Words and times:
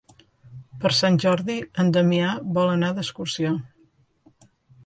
Per 0.85 0.91
Sant 0.99 1.19
Jordi 1.25 1.57
en 1.83 1.93
Damià 1.97 2.31
vol 2.57 2.73
anar 2.79 2.93
d'excursió. 2.97 3.53